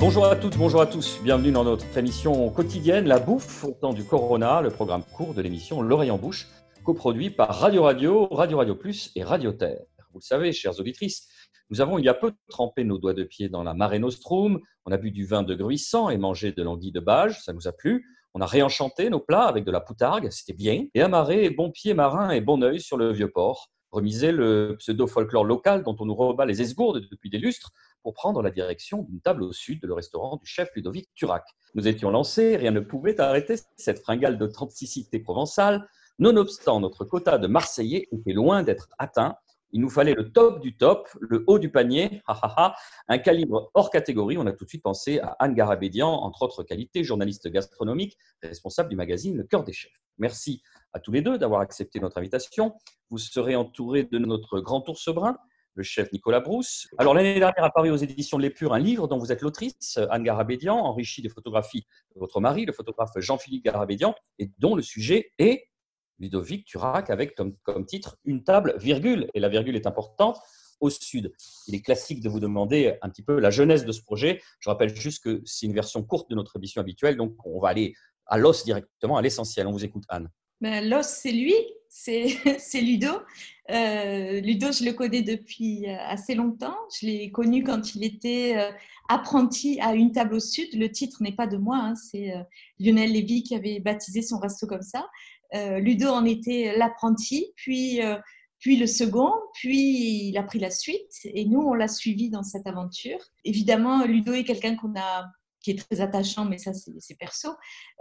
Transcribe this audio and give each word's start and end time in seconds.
Bonjour 0.00 0.24
à 0.24 0.34
toutes, 0.34 0.56
bonjour 0.56 0.80
à 0.80 0.86
tous. 0.86 1.20
Bienvenue 1.22 1.52
dans 1.52 1.62
notre 1.62 1.98
émission 1.98 2.48
quotidienne 2.48 3.06
La 3.06 3.18
Bouffe 3.18 3.64
au 3.64 3.72
temps 3.72 3.92
du 3.92 4.02
Corona, 4.02 4.62
le 4.62 4.70
programme 4.70 5.02
court 5.04 5.34
de 5.34 5.42
l'émission 5.42 5.82
L'Oreille 5.82 6.10
en 6.10 6.16
Bouche, 6.16 6.46
coproduit 6.84 7.28
par 7.28 7.54
Radio 7.54 7.82
Radio, 7.82 8.26
Radio 8.28 8.56
Radio 8.56 8.74
Plus 8.74 9.12
et 9.14 9.22
Radio 9.22 9.52
Terre. 9.52 9.82
Vous 10.14 10.20
le 10.20 10.24
savez, 10.24 10.52
chères 10.52 10.80
auditrices, 10.80 11.28
nous 11.68 11.82
avons 11.82 11.98
il 11.98 12.06
y 12.06 12.08
a 12.08 12.14
peu 12.14 12.32
trempé 12.48 12.82
nos 12.82 12.96
doigts 12.96 13.12
de 13.12 13.24
pied 13.24 13.50
dans 13.50 13.62
la 13.62 13.74
Mare 13.74 13.98
Nostrum, 13.98 14.58
on 14.86 14.90
a 14.90 14.96
bu 14.96 15.10
du 15.10 15.26
vin 15.26 15.42
de 15.42 15.54
gruissant 15.54 16.08
et 16.08 16.16
mangé 16.16 16.52
de 16.52 16.62
l'anguille 16.62 16.92
de 16.92 17.00
bage, 17.00 17.38
ça 17.42 17.52
nous 17.52 17.68
a 17.68 17.72
plu. 17.72 18.06
On 18.32 18.40
a 18.40 18.46
réenchanté 18.46 19.10
nos 19.10 19.20
plats 19.20 19.48
avec 19.48 19.64
de 19.64 19.70
la 19.70 19.80
poutargue, 19.80 20.30
c'était 20.30 20.54
bien, 20.54 20.86
et 20.94 21.02
amarré 21.02 21.50
bon 21.50 21.70
pied 21.70 21.92
marin 21.92 22.30
et 22.30 22.40
bon 22.40 22.62
oeil 22.62 22.80
sur 22.80 22.96
le 22.96 23.12
vieux 23.12 23.30
port, 23.30 23.68
remisé 23.90 24.32
le 24.32 24.76
pseudo-folklore 24.78 25.44
local 25.44 25.82
dont 25.82 25.96
on 25.98 26.06
nous 26.06 26.14
rebat 26.14 26.46
les 26.46 26.62
esgourdes 26.62 27.06
depuis 27.10 27.28
des 27.28 27.38
lustres, 27.38 27.70
pour 28.02 28.14
prendre 28.14 28.42
la 28.42 28.50
direction 28.50 29.02
d'une 29.02 29.20
table 29.20 29.42
au 29.42 29.52
sud 29.52 29.80
de 29.82 29.86
le 29.86 29.94
restaurant 29.94 30.36
du 30.36 30.46
chef 30.46 30.70
Ludovic 30.74 31.08
Turac. 31.14 31.44
Nous 31.74 31.88
étions 31.88 32.10
lancés, 32.10 32.56
rien 32.56 32.70
ne 32.70 32.80
pouvait 32.80 33.20
arrêter 33.20 33.56
cette 33.76 34.00
fringale 34.00 34.38
d'authenticité 34.38 35.18
provençale. 35.20 35.88
Nonobstant 36.18 36.80
notre 36.80 37.04
quota 37.04 37.38
de 37.38 37.46
Marseillais 37.46 38.08
était 38.12 38.32
loin 38.32 38.62
d'être 38.62 38.88
atteint, 38.98 39.36
il 39.72 39.80
nous 39.80 39.90
fallait 39.90 40.14
le 40.14 40.32
top 40.32 40.60
du 40.60 40.76
top, 40.76 41.08
le 41.20 41.44
haut 41.46 41.60
du 41.60 41.70
panier, 41.70 42.22
un 43.08 43.18
calibre 43.18 43.70
hors 43.74 43.90
catégorie. 43.90 44.36
On 44.36 44.46
a 44.46 44.52
tout 44.52 44.64
de 44.64 44.68
suite 44.68 44.82
pensé 44.82 45.20
à 45.20 45.36
Anne 45.38 45.54
Garabédian, 45.54 46.08
entre 46.08 46.42
autres 46.42 46.64
qualités, 46.64 47.04
journaliste 47.04 47.48
gastronomique, 47.48 48.18
responsable 48.42 48.88
du 48.88 48.96
magazine 48.96 49.36
Le 49.36 49.44
Cœur 49.44 49.62
des 49.62 49.72
Chefs. 49.72 49.92
Merci 50.18 50.62
à 50.92 50.98
tous 50.98 51.12
les 51.12 51.22
deux 51.22 51.38
d'avoir 51.38 51.60
accepté 51.60 52.00
notre 52.00 52.18
invitation. 52.18 52.74
Vous 53.10 53.18
serez 53.18 53.54
entourés 53.54 54.04
de 54.04 54.18
notre 54.18 54.58
grand 54.60 54.88
ours 54.88 55.08
brun, 55.08 55.38
chef 55.82 56.12
Nicolas 56.12 56.40
Brousse. 56.40 56.88
Alors, 56.98 57.14
l'année 57.14 57.38
dernière 57.38 57.64
a 57.64 57.80
aux 57.80 57.96
éditions 57.96 58.36
de 58.36 58.42
l'Épure 58.42 58.74
un 58.74 58.78
livre 58.78 59.08
dont 59.08 59.18
vous 59.18 59.32
êtes 59.32 59.42
l'autrice, 59.42 59.98
Anne 60.10 60.22
Garabédian, 60.22 60.76
enrichi 60.76 61.22
des 61.22 61.28
photographies 61.28 61.86
de 62.14 62.20
votre 62.20 62.40
mari, 62.40 62.64
le 62.64 62.72
photographe 62.72 63.10
Jean-Philippe 63.16 63.64
Garabédian, 63.64 64.14
et 64.38 64.50
dont 64.58 64.74
le 64.74 64.82
sujet 64.82 65.32
est 65.38 65.66
Ludovic 66.18 66.66
Turac 66.66 67.10
avec 67.10 67.34
comme, 67.34 67.86
titre 67.86 68.16
Une 68.24 68.44
table, 68.44 68.74
virgule. 68.78 69.28
Et 69.34 69.40
la 69.40 69.48
virgule 69.48 69.74
est 69.74 69.86
importante 69.86 70.38
au 70.80 70.90
sud. 70.90 71.32
Il 71.66 71.74
est 71.74 71.82
classique 71.82 72.22
de 72.22 72.28
vous 72.28 72.40
demander 72.40 72.96
un 73.02 73.08
petit 73.08 73.22
peu 73.22 73.38
la 73.38 73.50
jeunesse 73.50 73.84
de 73.84 73.92
ce 73.92 74.02
projet. 74.02 74.40
Je 74.60 74.70
rappelle 74.70 74.94
juste 74.94 75.24
que 75.24 75.42
c'est 75.44 75.66
une 75.66 75.74
version 75.74 76.02
courte 76.02 76.30
de 76.30 76.34
notre 76.34 76.56
émission 76.56 76.80
habituelle, 76.80 77.16
donc 77.16 77.34
on 77.44 77.60
va 77.60 77.68
aller 77.68 77.94
à 78.26 78.38
l'os 78.38 78.64
directement, 78.64 79.16
à 79.16 79.22
l'essentiel. 79.22 79.66
On 79.66 79.72
vous 79.72 79.84
écoute, 79.84 80.04
Anne. 80.08 80.30
Ben, 80.60 80.88
l'os, 80.88 81.06
c'est 81.06 81.32
lui, 81.32 81.54
c'est 81.88 82.80
Ludo. 82.80 83.08
Euh, 83.70 84.40
Ludo, 84.40 84.72
je 84.72 84.84
le 84.84 84.92
connais 84.92 85.22
depuis 85.22 85.88
euh, 85.88 85.96
assez 86.06 86.34
longtemps. 86.34 86.76
Je 87.00 87.06
l'ai 87.06 87.30
connu 87.30 87.62
quand 87.62 87.94
il 87.94 88.04
était 88.04 88.56
euh, 88.56 88.70
apprenti 89.08 89.80
à 89.80 89.94
une 89.94 90.12
table 90.12 90.34
au 90.34 90.40
sud. 90.40 90.68
Le 90.74 90.90
titre 90.90 91.22
n'est 91.22 91.34
pas 91.34 91.46
de 91.46 91.56
moi, 91.56 91.78
hein, 91.78 91.94
c'est 91.94 92.32
Lionel 92.78 93.12
Lévy 93.12 93.42
qui 93.42 93.54
avait 93.54 93.80
baptisé 93.80 94.22
son 94.22 94.38
resto 94.38 94.66
comme 94.66 94.82
ça. 94.82 95.08
Ludo 95.52 96.08
en 96.08 96.24
était 96.26 96.76
l'apprenti, 96.76 97.52
puis, 97.56 97.98
puis 98.60 98.76
le 98.76 98.86
second, 98.86 99.32
puis 99.54 100.28
il 100.28 100.38
a 100.38 100.44
pris 100.44 100.60
la 100.60 100.70
suite 100.70 101.10
et 101.24 101.44
nous, 101.44 101.60
on 101.60 101.74
l'a 101.74 101.88
suivi 101.88 102.30
dans 102.30 102.44
cette 102.44 102.68
aventure. 102.68 103.18
Évidemment, 103.44 104.04
Ludo 104.04 104.32
est 104.32 104.44
quelqu'un 104.44 104.76
qu'on 104.76 104.94
a 104.96 105.26
qui 105.62 105.72
est 105.72 105.78
très 105.78 106.00
attachant, 106.00 106.44
mais 106.44 106.58
ça, 106.58 106.72
c'est 106.74 107.18
perso. 107.18 107.50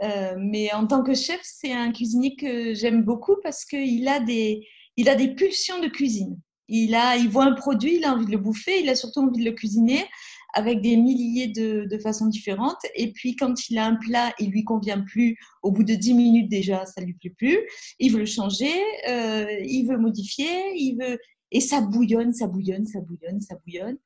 Euh, 0.03 0.35
mais 0.37 0.73
en 0.73 0.87
tant 0.87 1.03
que 1.03 1.13
chef, 1.13 1.39
c'est 1.43 1.73
un 1.73 1.91
cuisinier 1.91 2.35
que 2.35 2.73
j'aime 2.73 3.03
beaucoup 3.03 3.35
parce 3.43 3.65
qu'il 3.65 4.07
a, 4.07 4.19
des, 4.19 4.65
a 5.05 5.15
des 5.15 5.35
pulsions 5.35 5.79
de 5.79 5.87
cuisine. 5.87 6.39
Il, 6.67 6.93
a, 6.95 7.17
il 7.17 7.29
voit 7.29 7.45
un 7.45 7.53
produit, 7.53 7.97
il 7.97 8.05
a 8.05 8.13
envie 8.13 8.25
de 8.25 8.31
le 8.31 8.37
bouffer, 8.37 8.81
il 8.81 8.89
a 8.89 8.95
surtout 8.95 9.21
envie 9.21 9.43
de 9.43 9.49
le 9.49 9.55
cuisiner 9.55 10.05
avec 10.53 10.81
des 10.81 10.97
milliers 10.97 11.47
de, 11.47 11.85
de 11.85 11.97
façons 11.97 12.27
différentes. 12.27 12.79
Et 12.95 13.11
puis, 13.11 13.35
quand 13.35 13.69
il 13.69 13.77
a 13.77 13.85
un 13.85 13.95
plat, 13.95 14.33
il 14.39 14.49
lui 14.49 14.63
convient 14.63 15.01
plus, 15.01 15.37
au 15.63 15.71
bout 15.71 15.83
de 15.83 15.93
10 15.93 16.13
minutes 16.13 16.49
déjà, 16.49 16.85
ça 16.85 17.01
lui 17.01 17.13
plaît 17.13 17.33
plus. 17.37 17.59
Il 17.99 18.11
veut 18.11 18.19
le 18.19 18.25
changer, 18.25 18.73
euh, 19.07 19.45
il 19.65 19.85
veut 19.87 19.97
modifier, 19.97 20.49
il 20.75 20.97
veut... 20.99 21.19
Et 21.51 21.61
ça 21.61 21.81
bouillonne, 21.81 22.33
ça 22.33 22.47
bouillonne, 22.47 22.85
ça 22.85 23.01
bouillonne, 23.01 23.41
ça 23.41 23.55
bouillonne. 23.55 23.97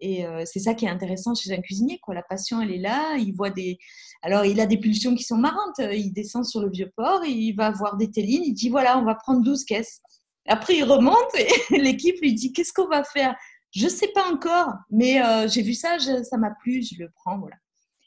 Et 0.00 0.24
euh, 0.26 0.44
c'est 0.44 0.60
ça 0.60 0.74
qui 0.74 0.84
est 0.84 0.88
intéressant 0.88 1.34
chez 1.34 1.52
un 1.52 1.60
cuisinier, 1.60 1.98
quoi. 1.98 2.14
La 2.14 2.22
passion, 2.22 2.60
elle 2.60 2.70
est 2.70 2.78
là. 2.78 3.16
Il 3.16 3.34
voit 3.34 3.50
des, 3.50 3.78
alors 4.22 4.44
il 4.44 4.60
a 4.60 4.66
des 4.66 4.78
pulsions 4.78 5.14
qui 5.14 5.24
sont 5.24 5.36
marrantes. 5.36 5.78
Il 5.78 6.12
descend 6.12 6.44
sur 6.44 6.60
le 6.60 6.70
vieux 6.70 6.92
port, 6.96 7.24
il 7.24 7.52
va 7.52 7.70
voir 7.70 7.96
des 7.96 8.10
télines, 8.10 8.42
il 8.44 8.54
dit 8.54 8.68
voilà, 8.68 8.98
on 8.98 9.04
va 9.04 9.14
prendre 9.14 9.42
12 9.42 9.64
caisses. 9.64 10.00
Après, 10.46 10.76
il 10.76 10.84
remonte 10.84 11.34
et 11.38 11.48
l'équipe 11.78 12.20
lui 12.20 12.34
dit 12.34 12.52
qu'est-ce 12.52 12.72
qu'on 12.72 12.88
va 12.88 13.02
faire? 13.02 13.34
Je 13.70 13.88
sais 13.88 14.08
pas 14.14 14.30
encore, 14.30 14.72
mais 14.90 15.20
euh, 15.24 15.48
j'ai 15.48 15.62
vu 15.62 15.74
ça, 15.74 15.98
ça 15.98 16.36
m'a 16.36 16.52
plu, 16.62 16.82
je 16.82 17.02
le 17.02 17.10
prends, 17.10 17.38
voilà. 17.38 17.56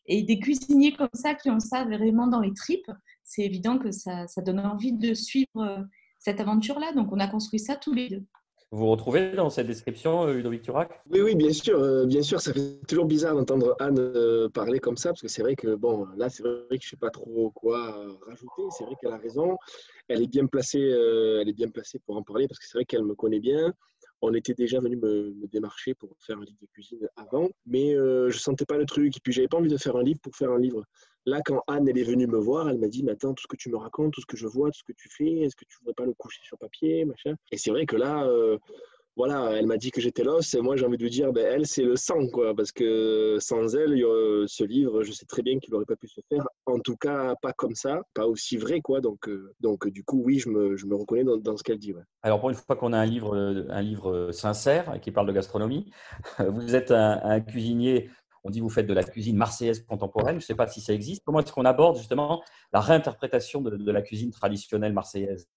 Et 0.06 0.24
des 0.24 0.40
cuisiniers 0.40 0.94
comme 0.94 1.10
ça 1.14 1.34
qui 1.34 1.50
ont 1.50 1.60
ça 1.60 1.84
vraiment 1.84 2.28
dans 2.28 2.40
les 2.40 2.54
tripes, 2.54 2.92
c'est 3.26 3.42
évident 3.42 3.78
que 3.78 3.92
ça, 3.92 4.26
ça 4.28 4.42
donne 4.42 4.60
envie 4.60 4.94
de 4.94 5.14
suivre 5.14 5.58
euh, 5.58 5.84
cette 6.20 6.40
aventure-là. 6.40 6.94
Donc, 6.94 7.12
on 7.12 7.20
a 7.20 7.28
construit 7.28 7.60
ça 7.60 7.76
tous 7.76 7.94
les 7.94 8.08
deux. 8.08 8.26
Vous 8.72 8.80
vous 8.80 8.92
retrouvez 8.92 9.32
dans 9.32 9.50
cette 9.50 9.68
description, 9.68 10.28
euh, 10.28 10.34
Ludovic 10.34 10.62
Turac 10.62 11.02
Oui, 11.10 11.22
oui, 11.22 11.36
bien 11.36 11.54
sûr. 11.54 11.80
Euh, 11.80 12.06
bien 12.06 12.22
sûr, 12.22 12.42
ça 12.42 12.52
fait 12.52 12.86
toujours 12.86 13.06
bizarre 13.06 13.34
d'entendre 13.34 13.78
Anne 13.80 13.98
euh, 13.98 14.50
parler 14.50 14.80
comme 14.80 14.98
ça, 14.98 15.10
parce 15.10 15.22
que 15.22 15.30
c'est 15.30 15.42
vrai 15.42 15.56
que, 15.56 15.76
bon, 15.76 16.06
là, 16.18 16.30
c'est 16.30 16.44
vrai 16.44 16.78
que 16.78 16.84
je 16.84 16.88
ne 16.88 16.90
sais 16.90 16.98
pas 16.98 17.10
trop 17.10 17.50
quoi 17.52 17.96
rajouter. 18.26 18.64
C'est 18.78 18.84
vrai 18.84 18.96
qu'elle 19.00 19.14
a 19.14 19.18
raison. 19.18 19.56
Elle 20.10 20.22
est 20.22 20.28
bien 20.28 20.48
placée, 20.48 20.82
elle 20.82 21.48
est 21.48 21.54
bien 21.54 21.70
placée 21.70 22.00
pour 22.00 22.18
en 22.18 22.24
parler, 22.24 22.50
parce 22.50 22.60
que 22.60 22.66
c'est 22.66 22.78
vrai 22.78 22.84
qu'elle 22.84 23.06
me 23.06 23.16
connaît 23.16 23.40
bien. 23.40 23.74
On 24.22 24.34
était 24.34 24.54
déjà 24.54 24.82
venu 24.82 24.98
me, 24.98 25.34
démarcher 25.50 25.94
pour 25.94 26.10
faire 26.20 26.38
un 26.38 26.44
livre 26.44 26.58
de 26.60 26.68
cuisine 26.68 27.08
avant, 27.16 27.48
mais 27.66 27.94
je 27.94 28.26
ne 28.26 28.32
sentais 28.32 28.66
pas 28.66 28.78
le 28.78 28.86
truc. 28.86 29.16
Et 29.16 29.20
puis, 29.22 29.32
j'avais 29.32 29.48
pas 29.48 29.58
envie 29.58 29.70
de 29.70 29.78
faire 29.78 29.96
un 29.96 30.04
livre 30.04 30.20
pour 30.22 30.36
faire 30.36 30.52
un 30.52 30.60
livre. 30.60 30.84
Là, 31.28 31.42
quand 31.44 31.62
Anne 31.68 31.90
elle 31.90 31.98
est 31.98 32.04
venue 32.04 32.26
me 32.26 32.38
voir, 32.38 32.70
elle 32.70 32.78
m'a 32.78 32.88
dit, 32.88 33.06
attends, 33.10 33.34
tout 33.34 33.44
ce 33.44 33.48
que 33.48 33.58
tu 33.58 33.70
me 33.70 33.76
racontes, 33.76 34.14
tout 34.14 34.22
ce 34.22 34.26
que 34.26 34.38
je 34.38 34.48
vois, 34.48 34.72
tout 34.72 34.80
ce 34.80 34.84
que 34.86 34.98
tu 34.98 35.10
fais, 35.10 35.40
est-ce 35.40 35.58
que 35.58 35.66
tu 35.66 35.76
ne 35.76 35.80
voudrais 35.80 35.94
pas 35.94 36.06
le 36.06 36.14
coucher 36.14 36.40
sur 36.42 36.58
papier, 36.58 37.04
machin? 37.04 37.36
Et 37.52 37.58
c'est 37.58 37.70
vrai 37.70 37.86
que 37.86 37.98
là, 37.98 38.24
euh, 38.24 38.58
voilà, 39.18 39.52
elle 39.52 39.66
m'a 39.66 39.76
dit 39.76 39.92
que 39.92 40.00
j'étais 40.00 40.24
l'os, 40.24 40.54
et 40.54 40.62
moi 40.62 40.78
j'ai 40.78 40.86
envie 40.86 40.96
de 40.96 41.04
lui 41.04 41.10
dire, 41.10 41.34
ben, 41.34 41.46
elle, 41.46 41.68
c'est 41.68 41.84
le 41.84 41.98
sang, 41.98 42.28
quoi, 42.28 42.56
parce 42.56 42.72
que 42.72 43.36
sans 43.42 43.76
elle, 43.76 43.92
ce 44.48 44.64
livre, 44.64 45.04
je 45.04 45.12
sais 45.12 45.26
très 45.26 45.42
bien 45.42 45.60
qu'il 45.60 45.74
n'aurait 45.74 45.86
pas 45.86 45.98
pu 45.98 46.08
se 46.08 46.22
faire, 46.30 46.48
en 46.66 46.80
tout 46.80 46.96
cas 46.96 47.36
pas 47.42 47.52
comme 47.52 47.76
ça, 47.76 48.04
pas 48.14 48.26
aussi 48.26 48.56
vrai, 48.56 48.80
quoi, 48.80 49.02
donc, 49.02 49.28
euh, 49.28 49.54
donc 49.60 49.86
du 49.90 50.06
coup, 50.06 50.22
oui, 50.24 50.40
je 50.40 50.48
me, 50.48 50.78
je 50.78 50.86
me 50.86 50.96
reconnais 50.96 51.26
dans, 51.26 51.58
ce 51.58 51.64
qu'elle 51.64 51.78
dit. 51.78 51.94
Alors, 52.22 52.40
pour 52.40 52.52
une 52.52 52.56
fois 52.56 52.78
qu'on 52.78 52.94
a 52.94 53.00
un 53.00 53.06
livre, 53.06 53.36
un 53.36 53.82
livre 53.82 54.32
sincère 54.32 54.98
qui 55.02 55.12
parle 55.12 55.28
de 55.28 55.34
gastronomie, 55.34 55.92
vous 56.48 56.74
êtes 56.74 56.92
un 56.92 57.42
cuisinier 57.42 58.10
on 58.48 58.50
dit 58.50 58.62
vous 58.62 58.70
faites 58.70 58.88
de 58.88 58.94
la 58.94 59.04
cuisine 59.04 59.36
marseillaise 59.36 59.84
contemporaine. 59.84 60.36
Je 60.36 60.44
ne 60.44 60.48
sais 60.48 60.56
pas 60.56 60.68
si 60.68 60.80
ça 60.80 60.94
existe. 60.94 61.22
Comment 61.26 61.42
est-ce 61.42 61.52
qu'on 61.52 61.66
aborde 61.66 61.98
justement 61.98 62.42
la 62.72 62.80
réinterprétation 62.80 63.62
de, 63.62 63.92
la 63.92 64.02
cuisine 64.02 64.32
traditionnelle 64.32 64.94
marseillaise? 64.94 65.48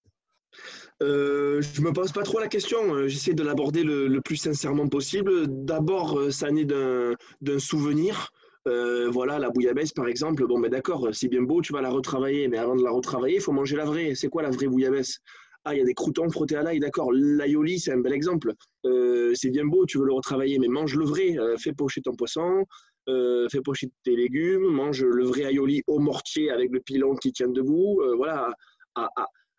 Euh, 1.01 1.61
je 1.61 1.81
me 1.81 1.93
pose 1.93 2.11
pas 2.11 2.23
trop 2.23 2.39
la 2.39 2.47
question. 2.47 3.07
J'essaie 3.07 3.33
de 3.33 3.43
l'aborder 3.43 3.83
le, 3.83 4.19
plus 4.19 4.35
sincèrement 4.35 4.87
possible. 4.87 5.47
D'abord, 5.47 6.19
euh, 6.19 6.31
ça 6.31 6.51
naît 6.51 6.65
d'un 6.65 7.59
souvenir. 7.59 8.31
Euh, 8.67 9.09
voilà, 9.09 9.39
la 9.39 9.49
bouillabaisse, 9.49 9.93
par 9.93 10.07
exemple. 10.07 10.45
Bon, 10.45 10.57
mais 10.57 10.69
ben 10.69 10.77
d'accord, 10.77 11.07
c'est 11.13 11.29
bien 11.29 11.41
beau, 11.41 11.61
tu 11.61 11.73
vas 11.73 11.81
la 11.81 11.89
retravailler, 11.89 12.47
mais 12.47 12.57
avant 12.57 12.75
de 12.75 12.83
la 12.83 12.91
retravailler, 12.91 13.37
il 13.37 13.41
faut 13.41 13.53
manger 13.53 13.77
la 13.77 13.85
vraie. 13.85 14.13
C'est 14.15 14.27
quoi 14.27 14.43
la 14.43 14.51
vraie 14.51 14.67
bouillabaisse? 14.67 15.19
Ah, 15.63 15.75
il 15.75 15.77
y 15.77 15.81
a 15.81 15.85
des 15.85 15.93
croutons 15.93 16.29
frottés 16.29 16.55
à 16.55 16.63
l'ail, 16.63 16.79
d'accord. 16.79 17.11
L'aioli, 17.11 17.79
c'est 17.79 17.91
un 17.91 17.99
bel 17.99 18.13
exemple. 18.13 18.53
Euh, 18.85 19.31
c'est 19.35 19.51
bien 19.51 19.65
beau, 19.65 19.85
tu 19.85 19.99
veux 19.99 20.05
le 20.05 20.13
retravailler, 20.13 20.57
mais 20.57 20.67
mange 20.67 20.95
le 20.95 21.05
vrai. 21.05 21.37
Euh, 21.37 21.55
fais 21.57 21.71
pocher 21.71 22.01
ton 22.01 22.15
poisson, 22.15 22.65
euh, 23.09 23.47
fais 23.51 23.61
pocher 23.61 23.89
tes 24.03 24.15
légumes, 24.15 24.65
mange 24.65 25.03
le 25.03 25.23
vrai 25.23 25.43
aioli 25.43 25.83
au 25.85 25.99
mortier 25.99 26.49
avec 26.49 26.71
le 26.71 26.79
pilon 26.79 27.15
qui 27.15 27.31
tient 27.31 27.47
debout. 27.47 28.01
voilà. 28.17 28.51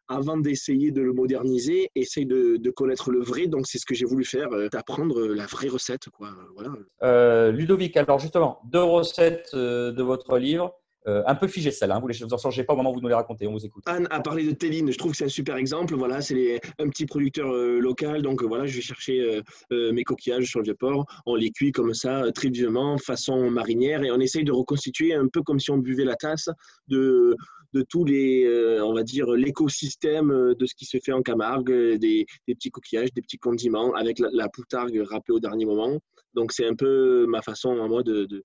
avant 0.09 0.37
d'essayer 0.37 0.91
de 0.91 1.01
le 1.01 1.13
moderniser, 1.13 1.89
essaye 1.95 2.27
de, 2.27 2.71
connaître 2.71 3.13
le 3.13 3.21
vrai. 3.21 3.47
Donc, 3.47 3.67
c'est 3.69 3.79
ce 3.79 3.87
que 3.87 3.95
j'ai 3.95 4.05
voulu 4.05 4.25
faire, 4.25 4.49
d'apprendre 4.73 5.29
la 5.29 5.47
vraie 5.47 5.69
recette. 5.69 6.09
Quoi. 6.11 6.31
Voilà. 6.57 7.53
Ludovic, 7.53 7.97
alors 7.97 8.19
justement, 8.19 8.61
deux 8.65 8.83
recettes 8.83 9.55
de 9.55 10.03
votre 10.03 10.37
livre. 10.39 10.82
Euh, 11.09 11.23
un 11.27 11.35
peu 11.35 11.49
figé 11.49 11.71
celle-là. 11.71 11.97
Hein. 11.97 12.01
Vous 12.01 12.09
ne 12.09 12.15
vous 12.15 12.35
en 12.35 12.39
changez 12.39 12.63
pas 12.63 12.75
au 12.75 12.77
moment 12.77 12.91
où 12.91 12.95
vous 12.95 13.01
nous 13.01 13.09
les 13.09 13.15
racontez. 13.15 13.47
On 13.47 13.53
vous 13.53 13.65
écoute. 13.65 13.83
Anne 13.87 14.07
a 14.11 14.21
parlé 14.21 14.45
de 14.45 14.53
Téline. 14.53 14.93
Je 14.93 14.99
trouve 14.99 15.13
que 15.13 15.17
c'est 15.17 15.25
un 15.25 15.29
super 15.29 15.57
exemple. 15.57 15.95
Voilà, 15.95 16.21
c'est 16.21 16.61
un 16.79 16.89
petit 16.89 17.07
producteur 17.07 17.53
euh, 17.53 17.81
local. 17.81 18.23
Donc 18.23 18.43
voilà, 18.43 18.67
je 18.67 18.77
vais 18.77 18.83
chercher 18.83 19.43
euh, 19.73 19.93
mes 19.93 20.05
coquillages 20.05 20.47
sur 20.47 20.61
le 20.61 20.65
vieux 20.65 20.75
port. 20.75 21.07
On 21.27 21.35
les 21.35 21.51
cuit 21.51 21.73
comme 21.73 21.95
ça, 21.95 22.31
très 22.33 22.51
vivement, 22.51 22.99
façon 22.99 23.51
marinière, 23.51 24.05
et 24.05 24.11
on 24.11 24.21
essaye 24.21 24.45
de 24.45 24.53
reconstituer 24.53 25.15
un 25.15 25.27
peu 25.27 25.43
comme 25.43 25.59
si 25.59 25.71
on 25.71 25.79
buvait 25.79 26.05
la 26.05 26.17
tasse 26.17 26.49
de 26.89 27.37
de 27.73 27.83
tous 27.89 28.05
les, 28.05 28.47
on 28.83 28.93
va 28.93 29.03
dire, 29.03 29.31
l'écosystème 29.31 30.29
de 30.29 30.67
ce 30.67 30.75
qui 30.75 30.85
se 30.85 30.99
fait 31.03 31.13
en 31.13 31.23
Camargue, 31.23 31.95
des, 31.95 32.27
petits 32.47 32.71
coquillages, 32.71 33.15
des 33.15 33.23
petits 33.23 33.39
condiments, 33.39 33.95
avec 33.95 34.19
la, 34.19 34.49
poutargue 34.51 35.03
râpée 35.11 35.33
au 35.33 35.41
dernier 35.41 35.65
moment. 35.65 35.99
Donc 36.35 36.53
c'est 36.53 36.67
un 36.67 36.75
peu 36.75 37.25
ma 37.27 37.41
façon 37.41 37.83
à 37.83 37.89
moi 37.89 38.03
de, 38.03 38.45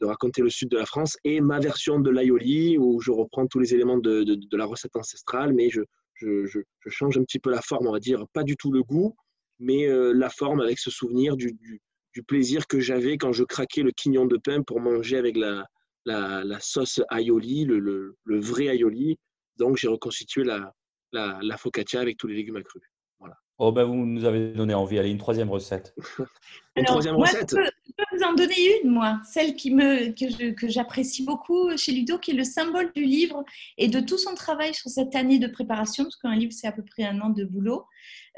raconter 0.00 0.42
le 0.42 0.50
sud 0.50 0.68
de 0.68 0.78
la 0.78 0.86
France, 0.86 1.16
et 1.24 1.40
ma 1.40 1.58
version 1.58 2.00
de 2.00 2.10
l'aioli, 2.10 2.78
où 2.78 3.00
je 3.00 3.10
reprends 3.10 3.46
tous 3.46 3.58
les 3.58 3.74
éléments 3.74 3.98
de, 3.98 4.22
de, 4.22 4.56
la 4.56 4.64
recette 4.64 4.96
ancestrale, 4.96 5.52
mais 5.52 5.70
je, 5.70 5.82
je, 6.14 6.46
je, 6.46 6.60
change 6.88 7.18
un 7.18 7.24
petit 7.24 7.38
peu 7.38 7.50
la 7.50 7.62
forme, 7.62 7.86
on 7.86 7.92
va 7.92 7.98
dire, 7.98 8.24
pas 8.32 8.44
du 8.44 8.56
tout 8.56 8.70
le 8.72 8.82
goût, 8.82 9.14
mais 9.58 9.86
euh, 9.86 10.12
la 10.12 10.30
forme 10.30 10.60
avec 10.60 10.78
ce 10.78 10.90
souvenir 10.90 11.36
du, 11.36 11.56
du 12.14 12.22
plaisir 12.22 12.66
que 12.66 12.80
j'avais 12.80 13.16
quand 13.16 13.32
je 13.32 13.44
craquais 13.44 13.82
le 13.82 13.90
quignon 13.90 14.26
de 14.26 14.36
pain 14.36 14.62
pour 14.62 14.80
manger 14.80 15.16
avec 15.16 15.36
la, 15.36 15.66
la, 16.04 16.60
sauce 16.60 17.00
aioli, 17.10 17.64
le, 17.64 17.78
le, 17.78 18.40
vrai 18.40 18.66
aioli. 18.66 19.18
Donc, 19.56 19.76
j'ai 19.76 19.88
reconstitué 19.88 20.44
la, 20.44 20.72
la, 21.12 21.38
la, 21.42 21.56
focaccia 21.56 22.00
avec 22.00 22.16
tous 22.18 22.26
les 22.26 22.34
légumes 22.34 22.56
accrus. 22.56 22.82
Voilà. 23.18 23.36
Oh 23.58 23.72
ben 23.72 23.84
vous 23.84 23.94
nous 23.94 24.24
avez 24.24 24.52
donné 24.52 24.74
envie. 24.74 24.98
Allez, 24.98 25.10
une 25.10 25.18
troisième 25.18 25.50
recette. 25.50 25.94
une 26.76 26.84
troisième 26.84 27.16
recette? 27.16 27.50
je, 27.50 27.56
peux, 27.56 27.70
vous 28.22 28.28
en 28.28 28.34
donner 28.34 28.80
une, 28.82 28.90
moi. 28.90 29.20
Celle 29.24 29.54
qui 29.54 29.72
me, 29.72 30.10
que 30.52 30.68
j'apprécie 30.68 31.24
beaucoup 31.24 31.76
chez 31.76 31.92
Ludo, 31.92 32.18
qui 32.18 32.32
est 32.32 32.34
le 32.34 32.44
symbole 32.44 32.92
du 32.94 33.04
livre 33.04 33.44
et 33.78 33.88
de 33.88 34.00
tout 34.00 34.18
son 34.18 34.34
travail 34.34 34.74
sur 34.74 34.90
cette 34.90 35.14
année 35.14 35.38
de 35.38 35.46
préparation, 35.46 36.04
parce 36.04 36.16
qu'un 36.16 36.34
livre, 36.34 36.52
c'est 36.52 36.66
à 36.66 36.72
peu 36.72 36.84
près 36.84 37.04
un 37.04 37.20
an 37.20 37.30
de 37.30 37.44
boulot. 37.44 37.84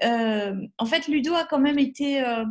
Euh, 0.05 0.55
en 0.79 0.87
fait, 0.87 1.09
Ludo 1.09 1.35
a 1.35 1.45
quand 1.45 1.61
même 1.61 1.79
été 1.79 2.23
euh, 2.23 2.45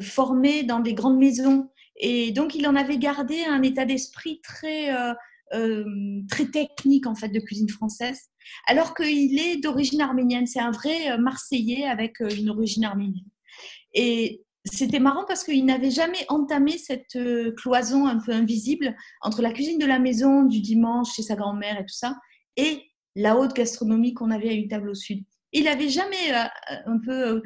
formé 0.00 0.62
dans 0.62 0.80
des 0.80 0.94
grandes 0.94 1.18
maisons. 1.18 1.68
Et 1.96 2.32
donc, 2.32 2.54
il 2.54 2.66
en 2.66 2.76
avait 2.76 2.98
gardé 2.98 3.44
un 3.44 3.62
état 3.62 3.84
d'esprit 3.84 4.40
très, 4.42 4.94
euh, 4.94 6.20
très 6.30 6.46
technique, 6.46 7.06
en 7.06 7.14
fait, 7.14 7.28
de 7.28 7.40
cuisine 7.40 7.68
française 7.68 8.20
alors 8.66 8.94
qu'il 8.94 9.38
est 9.38 9.58
d'origine 9.58 10.00
arménienne. 10.00 10.48
C'est 10.48 10.60
un 10.60 10.72
vrai 10.72 11.16
Marseillais 11.18 11.84
avec 11.84 12.18
une 12.18 12.50
origine 12.50 12.84
arménienne. 12.84 13.28
Et 13.94 14.42
c'était 14.64 15.00
marrant 15.00 15.24
parce 15.26 15.44
qu'il 15.44 15.64
n'avait 15.64 15.90
jamais 15.90 16.24
entamé 16.28 16.78
cette 16.78 17.16
euh, 17.16 17.52
cloison 17.56 18.06
un 18.06 18.18
peu 18.18 18.32
invisible 18.32 18.94
entre 19.20 19.42
la 19.42 19.52
cuisine 19.52 19.78
de 19.78 19.86
la 19.86 19.98
maison 19.98 20.44
du 20.44 20.60
dimanche 20.60 21.14
chez 21.14 21.22
sa 21.22 21.34
grand-mère 21.34 21.80
et 21.80 21.84
tout 21.84 21.94
ça 21.94 22.16
et 22.56 22.82
la 23.16 23.36
haute 23.36 23.54
gastronomie 23.54 24.14
qu'on 24.14 24.30
avait 24.30 24.50
à 24.50 24.52
une 24.52 24.68
table 24.68 24.90
au 24.90 24.94
sud. 24.94 25.24
Il 25.52 25.64
n'avait 25.64 25.90
jamais 25.90 26.32
un 26.86 26.98
peu 27.04 27.42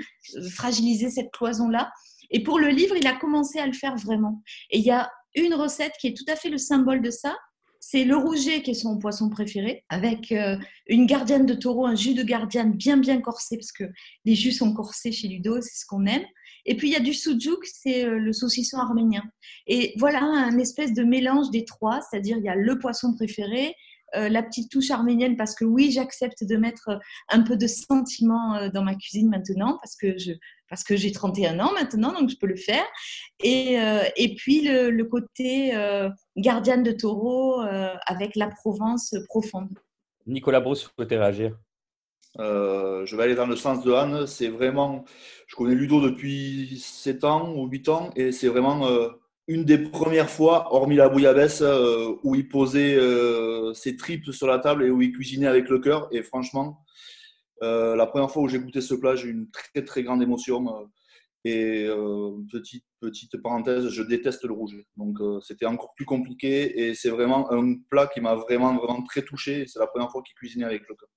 fragilisé 0.55 1.11
cette 1.11 1.33
cloison-là. 1.33 1.91
Et 2.31 2.45
pour 2.45 2.61
le 2.61 2.69
livre, 2.69 2.95
il 2.97 3.07
a 3.07 3.17
commencé 3.17 3.59
à 3.59 3.67
le 3.67 3.73
faire 3.73 3.97
vraiment. 3.97 4.43
Et 4.71 4.79
il 4.79 4.85
y 4.85 4.93
a 4.93 5.11
une 5.35 5.55
recette 5.55 5.93
qui 6.01 6.09
est 6.09 6.17
tout 6.17 6.25
à 6.29 6.37
fait 6.37 6.49
le 6.49 6.59
symbole 6.59 7.03
de 7.03 7.11
ça, 7.11 7.37
c'est 7.81 8.05
le 8.05 8.17
rouget 8.17 8.63
qui 8.63 8.73
est 8.73 8.75
son 8.75 8.99
poisson 8.99 9.29
préféré, 9.29 9.85
avec 9.89 10.33
euh, 10.33 10.57
une 10.89 11.07
gardienne 11.07 11.47
de 11.47 11.55
taureau, 11.55 11.87
un 11.87 11.95
jus 11.95 12.15
de 12.15 12.23
gardienne 12.23 12.73
bien 12.73 12.97
bien 12.97 13.21
corsé, 13.21 13.57
parce 13.57 13.71
que 13.71 13.85
les 14.25 14.35
jus 14.35 14.53
sont 14.53 14.73
corsés 14.75 15.13
chez 15.13 15.29
Ludo, 15.29 15.61
c'est 15.61 15.79
ce 15.79 15.87
qu'on 15.87 16.05
aime. 16.07 16.25
Et 16.67 16.77
puis 16.77 16.89
il 16.89 16.93
y 16.93 16.97
a 16.97 17.01
du 17.01 17.15
soudjouk, 17.15 17.65
c'est 17.65 18.05
euh, 18.05 18.19
le 18.19 18.33
saucisson 18.33 18.79
arménien. 18.79 19.23
Et 19.67 19.95
voilà 19.99 20.23
un 20.23 20.59
espèce 20.59 20.93
de 20.93 21.03
mélange 21.03 21.51
des 21.51 21.65
trois, 21.65 22.01
c'est-à-dire 22.03 22.37
il 22.37 22.45
y 22.45 22.49
a 22.49 22.57
le 22.57 22.79
poisson 22.79 23.15
préféré, 23.15 23.75
euh, 24.15 24.29
la 24.29 24.43
petite 24.43 24.71
touche 24.71 24.91
arménienne 24.91 25.37
parce 25.37 25.55
que 25.55 25.65
oui, 25.65 25.91
j'accepte 25.91 26.45
de 26.45 26.57
mettre 26.57 26.99
un 27.31 27.43
peu 27.43 27.57
de 27.57 27.67
sentiment 27.67 28.69
dans 28.71 28.83
ma 28.83 28.95
cuisine 28.95 29.29
maintenant 29.29 29.79
parce 29.83 29.97
que 29.97 30.17
parce 30.69 30.85
que 30.85 30.97
j'ai 30.97 31.13
31 31.13 31.61
ans 31.61 31.73
maintenant, 31.73 32.13
donc 32.13 32.29
je 32.29 32.37
peux 32.37 32.47
le 32.47 32.57
faire. 32.57 32.85
Et, 33.41 33.79
euh, 33.81 34.03
et 34.17 34.35
puis 34.35 34.63
le, 34.63 35.03
côté 35.05 35.75
euh, 35.75 36.09
gardienne 36.37 36.83
de 36.83 36.93
taureau 36.93 37.63
euh, 37.63 37.95
avec 38.07 38.37
la 38.37 38.49
Provence 38.49 39.15
profonde. 39.29 39.79
Nicolas 40.27 40.61
Brousse, 40.61 40.85
vous 40.85 40.91
souhaitez 40.97 41.17
réagir 42.39 43.07
Je 43.07 43.17
vais 43.17 43.23
aller 43.23 43.35
dans 43.35 43.47
le 43.47 43.57
sens 43.57 43.85
de 43.85 43.93
Anne. 43.93 44.27
C'est 44.27 44.49
vraiment, 44.49 45.05
je 45.47 45.57
connais 45.57 45.75
Ludo 45.75 46.01
depuis 46.01 46.79
7 46.79 47.25
ans 47.25 47.55
ou 47.55 47.67
8 47.69 47.89
ans, 47.89 48.11
et 48.17 48.33
c'est 48.33 48.49
vraiment 48.49 48.89
une 49.49 49.65
des 49.65 49.79
premières 49.79 50.31
fois, 50.31 50.75
hormis 50.75 50.97
la 50.97 51.09
bouillabaisse, 51.09 51.63
où 52.23 52.35
il 52.35 52.49
posait 52.49 52.99
ses 53.75 53.97
tripes 53.97 54.33
sur 54.33 54.47
la 54.47 54.59
table 54.59 54.85
et 54.85 54.91
où 54.91 55.03
il 55.03 55.13
cuisinait 55.13 55.47
avec 55.47 55.69
le 55.69 55.79
cœur. 55.79 56.09
Et 56.13 56.23
franchement, 56.23 56.85
euh, 57.63 57.97
la 57.97 58.07
première 58.07 58.31
fois 58.31 58.43
où 58.43 58.49
j'ai 58.49 58.59
goûté 58.59 58.81
ce 58.81 58.95
plat, 58.95 59.15
j'ai 59.17 59.29
eu 59.29 59.33
une 59.33 59.51
très 59.51 59.85
très 59.85 60.03
grande 60.03 60.23
émotion. 60.23 60.81
Euh, 60.83 60.85
et 61.45 61.85
euh, 61.87 62.33
petite, 62.51 62.85
petite 63.01 63.41
parenthèse, 63.41 63.89
je 63.89 64.03
déteste 64.03 64.45
le 64.45 64.53
rouge. 64.53 64.77
Donc 64.97 65.19
c'était 65.43 65.67
encore 65.67 65.95
plus 65.95 66.05
compliqué 66.05 66.89
et 66.89 66.95
c'est 66.95 67.11
vraiment 67.11 67.53
un 67.53 67.77
plat 67.89 68.09
qui 68.09 68.21
m'a 68.21 68.35
vraiment, 68.35 68.77
vraiment 68.77 69.03
très 69.05 69.23
touché. 69.23 69.67
C'est 69.69 69.79
la 69.79 69.87
première 69.87 70.11
fois 70.11 70.23
qu'il 70.23 70.35
cuisinait 70.35 70.65
avec 70.65 70.89
le 70.89 70.97
cœur. 70.97 71.09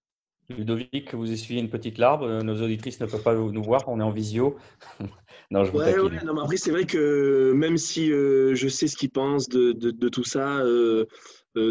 Ludovic, 0.50 1.14
vous 1.14 1.32
essuyez 1.32 1.62
une 1.62 1.70
petite 1.70 1.98
larme. 1.98 2.42
Nos 2.42 2.62
auditrices 2.62 3.00
ne 3.00 3.06
peuvent 3.06 3.24
pas 3.24 3.36
nous 3.36 3.64
voir, 3.64 3.84
on 3.88 4.00
est 4.00 4.04
en 4.04 4.12
visio. 4.12 4.58
non, 5.52 5.64
je 5.64 5.72
vous 5.72 5.80
ouais, 5.80 6.00
ouais, 6.00 6.24
non, 6.26 6.34
mais 6.34 6.42
après, 6.42 6.58
c'est 6.58 6.72
vrai 6.72 6.86
que 6.86 7.54
même 7.54 7.78
si 7.78 8.08
je 8.08 8.68
sais 8.68 8.88
ce 8.88 8.98
qu'ils 8.98 9.12
pensent 9.12 9.50
de, 9.50 9.72
de, 9.74 10.10
tout 10.10 10.24
ça, 10.24 10.64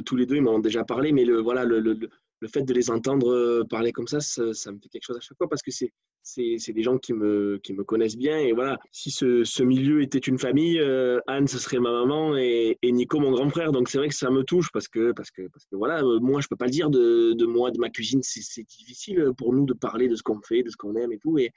tous 0.07 0.17
les 0.17 0.27
deux, 0.27 0.37
ils 0.37 0.43
m'ont 0.43 0.59
déjà 0.59 0.85
parlé, 0.85 1.13
mais 1.13 1.25
le, 1.25 1.41
voilà, 1.41 1.65
le, 1.65 1.81
le 1.81 2.09
fait 2.47 2.63
de 2.63 2.73
les 2.73 2.91
entendre 2.91 3.33
euh, 3.33 3.65
parler 3.69 3.93
comme 3.93 4.07
ça, 4.07 4.21
ça, 4.21 4.43
me 4.45 4.79
fait 4.79 4.89
quelque 4.89 5.05
chose 5.05 5.17
à 5.17 5.21
chaque 5.21 5.37
fois 5.39 5.49
parce 5.49 5.63
que 5.63 5.71
c'est 5.71 5.93
c'est 6.23 6.73
des 6.75 6.83
gens 6.83 6.99
qui 6.99 7.15
me, 7.15 7.59
qui 7.63 7.73
me 7.73 7.85
connaissent 7.85 8.17
bien. 8.17 8.39
Et 8.39 8.53
voilà, 8.53 8.79
si 8.93 9.11
ce, 9.11 9.45
ce 9.45 9.63
milieu 9.63 10.03
était 10.03 10.19
une 10.19 10.39
famille, 10.39 10.79
euh, 10.79 11.21
Anne, 11.27 11.49
ce 11.49 11.59
serait 11.59 11.79
ma 11.79 11.91
maman 11.91 12.37
et, 12.37 12.77
et 12.83 12.93
Nico, 12.93 13.19
mon 13.19 13.31
grand 13.31 13.49
frère. 13.49 13.73
Donc 13.73 13.89
c'est 13.89 13.97
vrai 13.97 14.09
que 14.09 14.15
ça 14.15 14.31
me 14.31 14.43
touche 14.43 14.71
parce 14.71 14.89
que, 14.89 15.13
parce 15.13 15.31
que, 15.31 15.49
parce 15.49 15.65
que 15.65 15.77
voilà, 15.77 16.03
euh, 16.03 16.21
moi, 16.21 16.43
je 16.43 16.49
peux 16.49 16.57
pas 16.57 16.67
le 16.67 16.71
dire 16.71 16.91
de, 16.91 17.33
de 17.33 17.47
moi, 17.47 17.71
de 17.71 17.79
ma 17.79 17.89
cuisine. 17.89 18.21
C'est 18.23 18.63
difficile 18.63 19.31
pour 19.39 19.55
nous 19.55 19.65
de 19.65 19.73
parler 19.73 20.07
de 20.09 20.17
ce 20.17 20.23
qu'on 20.23 20.41
fait, 20.43 20.63
de 20.63 20.69
ce 20.69 20.77
qu'on 20.77 20.97
aime 20.97 21.13
et 21.13 21.19
tout. 21.19 21.39
Et, 21.39 21.51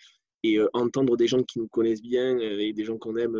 et 0.44 0.58
entendre 0.74 1.18
des 1.18 1.28
gens 1.28 1.44
qui 1.44 1.60
nous 1.60 1.68
connaissent 1.68 2.02
bien 2.02 2.40
et 2.40 2.72
des 2.72 2.84
gens 2.84 2.98
qu'on 2.98 3.18
aime 3.18 3.38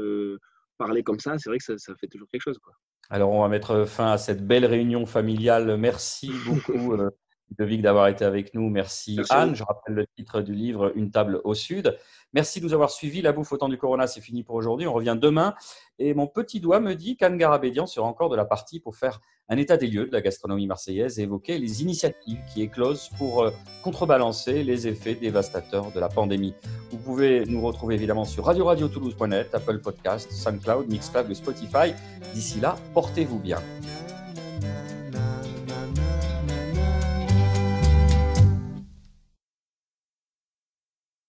parler 0.78 1.02
comme 1.02 1.20
ça, 1.20 1.38
c'est 1.38 1.50
vrai 1.50 1.58
que 1.58 1.64
ça, 1.64 1.78
ça, 1.78 1.96
fait 1.96 2.08
toujours 2.08 2.28
quelque 2.30 2.42
chose. 2.42 2.60
Quoi. 2.60 2.74
Alors, 3.10 3.32
on 3.32 3.42
va 3.42 3.48
mettre 3.48 3.86
fin 3.86 4.12
à 4.12 4.18
cette 4.18 4.46
belle 4.46 4.66
réunion 4.66 5.06
familiale. 5.06 5.78
Merci 5.78 6.32
beaucoup. 6.46 6.96
Ludovic 7.52 7.82
d'avoir 7.82 8.08
été 8.08 8.26
avec 8.26 8.54
nous. 8.54 8.70
Merci, 8.70 9.20
Anne. 9.30 9.56
Je 9.56 9.64
rappelle 9.64 9.96
le 9.96 10.08
titre 10.18 10.42
du 10.42 10.54
livre 10.54 10.92
Une 10.96 11.12
table 11.12 11.42
au 11.44 11.54
sud. 11.54 11.98
Merci 12.34 12.60
de 12.62 12.66
nous 12.66 12.74
avoir 12.74 12.90
suivis. 12.90 13.22
La 13.22 13.34
bouffe 13.34 13.52
au 13.52 13.58
temps 13.58 13.70
du 13.70 13.78
corona, 13.78 14.08
c'est 14.08 14.22
fini 14.22 14.44
pour 14.44 14.56
aujourd'hui. 14.56 14.88
On 14.88 14.94
revient 14.94 15.18
demain. 15.20 15.54
Et 16.00 16.14
mon 16.14 16.28
petit 16.28 16.60
doigt 16.60 16.80
me 16.80 16.96
dit 16.96 17.18
qu'Anne 17.18 17.38
Garabédian 17.38 17.86
sera 17.86 18.08
encore 18.08 18.30
de 18.30 18.36
la 18.36 18.46
partie 18.46 18.80
pour 18.80 18.96
faire 18.96 19.20
un 19.50 19.58
état 19.58 19.76
des 19.76 19.88
lieux 19.88 20.08
de 20.08 20.14
la 20.14 20.22
gastronomie 20.22 20.66
marseillaise 20.66 21.20
et 21.20 21.24
évoquer 21.24 21.58
les 21.58 21.82
initiatives 21.82 22.40
qui 22.54 22.62
éclosent 22.62 23.10
pour 23.18 23.44
euh, 23.44 23.52
contrebalancer 23.84 24.64
les 24.64 24.88
effets 24.88 25.16
dévastateurs 25.16 25.92
de 25.92 26.00
la 26.00 26.08
pandémie. 26.08 26.56
Vous 26.90 26.98
pouvez 26.98 27.44
nous 27.46 27.62
retrouver 27.62 27.96
évidemment 27.96 28.24
sur 28.24 28.46
radio 28.46 28.66
radio 28.66 28.88
toulouse.net, 28.88 29.54
Apple 29.54 29.80
Podcast, 29.80 30.32
SoundCloud, 30.32 30.90
Mixcloud 30.90 31.30
et 31.30 31.36
Spotify. 31.36 31.94
D'ici 32.34 32.62
là, 32.62 32.78
portez-vous 32.94 33.40
bien. 33.40 33.60